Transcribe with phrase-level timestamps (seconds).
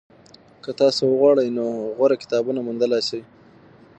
[0.63, 1.65] که تاسو وغواړئ نو
[1.97, 3.21] غوره کتابونه موندلی شئ.